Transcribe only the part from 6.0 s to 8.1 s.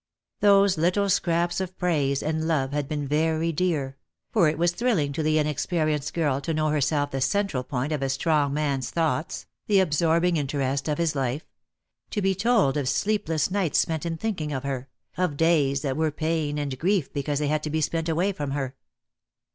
girl to know herself the central point of a